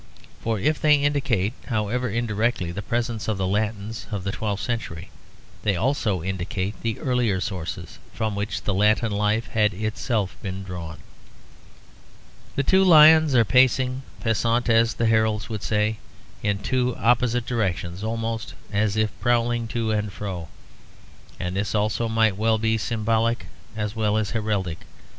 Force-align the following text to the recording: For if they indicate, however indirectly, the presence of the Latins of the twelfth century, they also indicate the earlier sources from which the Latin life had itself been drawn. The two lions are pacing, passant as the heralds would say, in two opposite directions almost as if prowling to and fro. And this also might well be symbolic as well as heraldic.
For 0.41 0.57
if 0.57 0.81
they 0.81 0.95
indicate, 0.95 1.53
however 1.67 2.09
indirectly, 2.09 2.71
the 2.71 2.81
presence 2.81 3.27
of 3.27 3.37
the 3.37 3.45
Latins 3.45 4.07
of 4.09 4.23
the 4.23 4.31
twelfth 4.31 4.63
century, 4.63 5.11
they 5.61 5.75
also 5.75 6.23
indicate 6.23 6.73
the 6.81 6.99
earlier 6.99 7.39
sources 7.39 7.99
from 8.11 8.33
which 8.33 8.63
the 8.63 8.73
Latin 8.73 9.11
life 9.11 9.49
had 9.49 9.75
itself 9.75 10.37
been 10.41 10.63
drawn. 10.63 10.97
The 12.55 12.63
two 12.63 12.83
lions 12.83 13.35
are 13.35 13.45
pacing, 13.45 14.01
passant 14.19 14.69
as 14.69 14.95
the 14.95 15.05
heralds 15.05 15.49
would 15.49 15.61
say, 15.61 15.97
in 16.41 16.57
two 16.63 16.95
opposite 16.95 17.45
directions 17.45 18.03
almost 18.03 18.55
as 18.73 18.97
if 18.97 19.11
prowling 19.19 19.67
to 19.67 19.91
and 19.91 20.11
fro. 20.11 20.47
And 21.39 21.55
this 21.55 21.75
also 21.75 22.09
might 22.09 22.35
well 22.37 22.57
be 22.57 22.79
symbolic 22.79 23.45
as 23.75 23.95
well 23.95 24.17
as 24.17 24.31
heraldic. 24.31 24.79